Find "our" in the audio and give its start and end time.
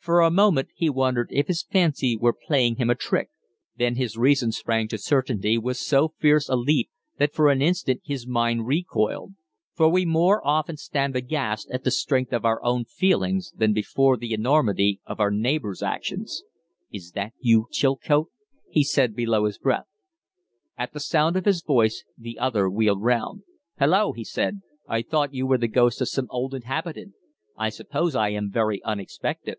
12.44-12.62, 15.18-15.32